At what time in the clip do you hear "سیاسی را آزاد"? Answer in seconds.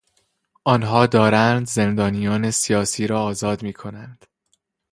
2.51-3.63